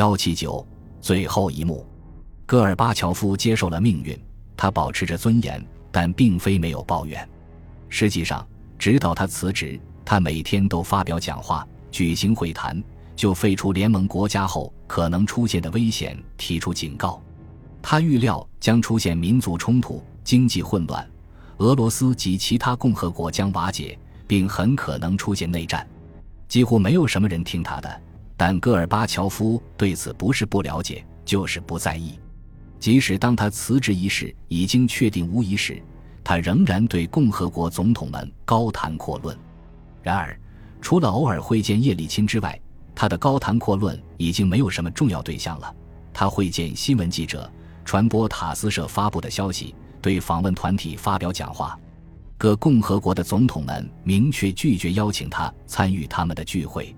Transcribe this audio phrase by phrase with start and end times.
[0.00, 0.66] 幺七九
[0.98, 1.86] 最后一幕，
[2.46, 4.18] 戈尔巴乔夫接受了命运，
[4.56, 7.28] 他保持着尊严，但并非没有抱怨。
[7.90, 12.82] 实际上，直到他辞职，他每天都发表讲话、举行会谈，
[13.14, 17.22] 就废除联盟国家后可能出现的危险提出警告。
[17.82, 21.06] 他预料将出现民族冲突、经济混乱，
[21.58, 25.86] 俄罗斯及其他共和国将瓦解，并很可能出现内战。
[26.48, 28.00] 几乎没有什么人听他的。
[28.40, 32.18] 但戈尔巴乔夫对此不是不了解，就是不在意。
[32.78, 35.78] 即使当他辞职一事已经确定无疑时，
[36.24, 39.36] 他仍然对共和国总统们高谈阔论。
[40.02, 40.34] 然而，
[40.80, 42.58] 除了偶尔会见叶利钦之外，
[42.94, 45.76] 他的高谈阔论已经没有什么重要对象了。
[46.10, 47.52] 他会见新闻记者，
[47.84, 51.78] 传播塔斯社发布的消息，对访问团体发表讲话。
[52.38, 56.96] 各共和国的总统们明确拒绝邀请他参与他们的聚会。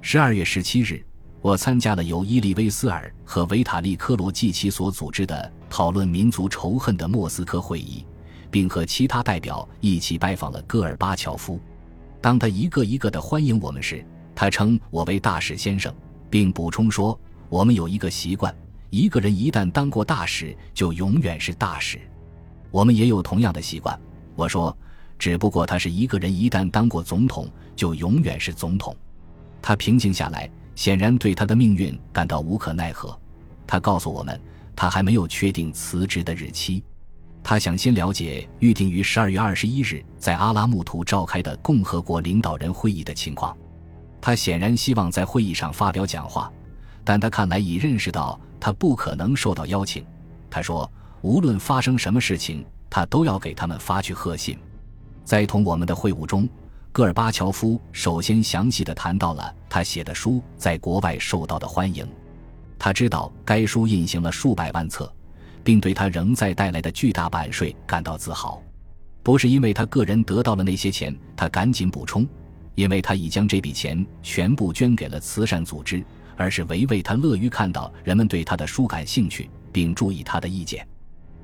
[0.00, 1.04] 十二月十七日，
[1.40, 8.06] 我参加了由伊利威斯尔和维塔利科罗季奇所组织的讨论民族仇恨的莫斯科会议，
[8.50, 11.60] 并和其他代表一起拜访了戈尔巴乔夫。
[12.20, 14.04] 当他一个一个的欢迎我们时，
[14.34, 15.92] 他称我为大使先生，
[16.30, 17.18] 并补充说
[17.50, 18.54] ：“我们有一个习惯，
[18.90, 22.00] 一个人一旦当过大使，就永远是大使。
[22.70, 23.98] 我们也有同样的习惯。”
[24.36, 24.74] 我说
[25.18, 28.96] ：“只不过他是一个人一旦当过总统，就永远是总统。”
[29.60, 33.18] 他平静下来，显然对他的命运感到无可奈何。
[33.66, 34.40] 他告诉我们，
[34.74, 36.82] 他还没有确定辞职的日期。
[37.42, 43.56] 他想先了解预定于十二月二十一日在阿拉木图召开的共和国领导人会议的情况。
[44.20, 46.52] 他显然希望在会议上发表讲话，
[47.04, 50.04] 但他看来已认识到他不可能受到邀请。
[50.50, 50.90] 他说，
[51.22, 54.58] 无论发生什么事情，他都要给他们发去贺信。
[55.24, 56.48] 在同我们的会晤中。
[56.92, 62.06] 戈尔巴乔夫首先详细的谈到了他写的书在国外受到的欢迎。
[62.78, 65.12] 他知道该书印行了数百万册，
[65.62, 68.62] 并对他仍在带来的巨大版税感到自豪。
[69.22, 72.26] 不是因为他个人得到了那些钱，他赶紧补充，
[72.74, 76.02] 因为他已将这笔钱全部捐给了慈善组织，
[76.36, 80.86] 而是为为他乐于看到人们对他的书感兴趣，并注意他的意见。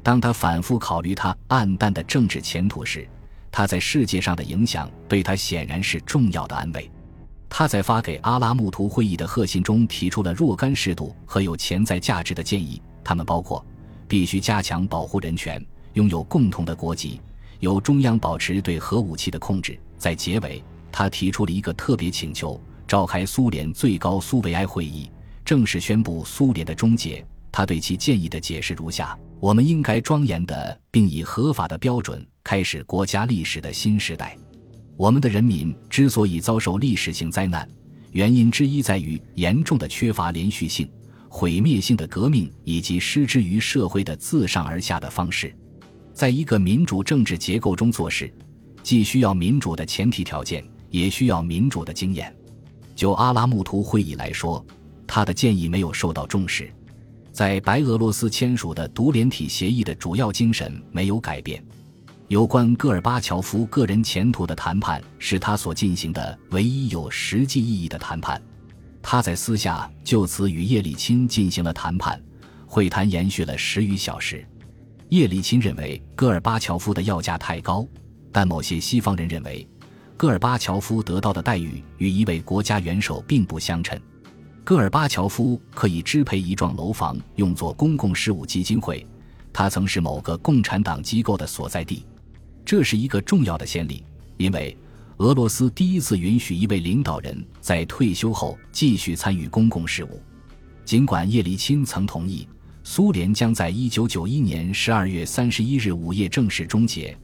[0.02, 3.08] 当他反复考虑他暗淡的政治前途时，
[3.56, 6.90] 他在世界上的影响对他显然是重要的安慰。
[7.48, 13.64] 他在发给阿拉木图会议的贺信中提出了若干适度和有潜在价值的建议，他们包括：
[14.08, 17.20] 必须加强保护人权，拥有共同的国籍，
[17.60, 19.78] 由中央保持对核武器的控制。
[19.98, 20.60] 在结尾，
[20.90, 25.08] 他提出了一个特别请求：召开苏联最高苏维埃会议，
[25.44, 27.24] 正式宣布苏联的终结。
[27.52, 32.26] 他对其建议的解释如下：我们应该庄严的，并以合法的标准。
[32.42, 34.34] 开始国家历史的新时代。
[34.96, 37.68] 我们的人民之所以遭受历史性灾难，
[38.12, 40.90] 原因之一在于严重的缺乏连续性、
[41.28, 45.54] 毁灭性的革命以及失之于社会的自上而下的方式。
[46.14, 48.32] 在一个民主政治结构中做事，
[48.82, 52.34] 既需要民主的前提条件，也需要民主的经验。
[52.96, 54.64] 就阿拉木图会议来说，
[55.06, 56.72] 他的建议没有受到重视。
[57.34, 61.60] 在白俄罗斯签署的独联体协议的主要精神没有改变。
[62.28, 68.40] 有关戈尔巴乔夫个人前途的谈判是他所进行的唯一有实际意义的谈判。
[69.02, 72.22] 他在私下就此与叶利钦进行了谈判，
[72.66, 74.46] 会谈延续了十余小时。
[75.08, 77.84] 叶利钦认为戈尔巴乔夫的要价太高，
[78.30, 79.68] 但某些西方人认为
[80.16, 84.00] 戈尔巴乔夫得到的待遇与一位国家元首并不相称。
[84.64, 89.06] 戈尔巴乔夫可以支配一幢楼房用作公共事务基金会，
[89.52, 92.06] 他曾是某个共产党机构的所在地。
[92.64, 94.02] 这是一个重要的先例，
[94.38, 94.74] 因为
[95.18, 100.22] 俄罗斯第一次允许一位领导人在退休后继续参与公共事务。
[100.82, 102.48] 尽管叶利钦曾同意
[102.84, 107.14] 苏联将在一九九一年十二月三十一日午夜正式终结，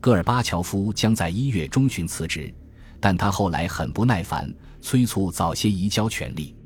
[0.00, 2.52] 戈尔巴乔夫将在一月中旬辞职，
[2.98, 6.56] 但他后来很不耐烦，催促早些移交权力。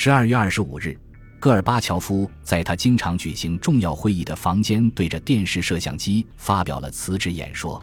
[0.00, 0.96] 十二月二十五日。
[1.40, 7.82] 戈尔巴乔夫在他经常举行重要会议的房间，对着电视摄像机发表了辞职演说。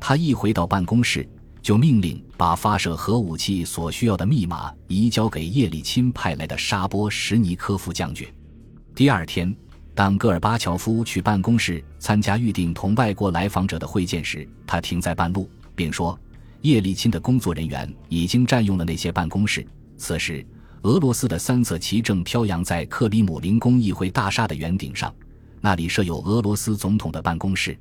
[0.00, 1.24] 他一回到办公室，
[1.62, 8.26] 就命令把发射核武器所需要的密码移交给叶利钦派来的沙波什尼科夫将军。
[8.92, 9.54] 第二天，
[9.94, 16.18] 当戈尔巴乔夫去办公室参加预定同外国来访者的会见时，他停在半路，并说
[16.62, 19.64] ：“叶利钦的工作人员已经占用了那些办公室。”
[19.96, 20.44] 此时。
[20.84, 25.14] 俄罗斯的三色旗正飘扬在克里姆林宫议会大厦的圆顶上，
[25.62, 27.74] 那里设有俄罗斯总统的办公室。